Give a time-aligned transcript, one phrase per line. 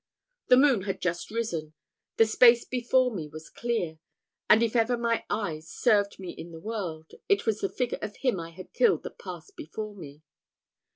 [0.47, 1.75] The moon had just risen
[2.17, 3.99] the space before me was clear;
[4.49, 8.15] and if ever my eyes served me in the world, it was the figure of
[8.17, 10.23] him I had killed that passed before me.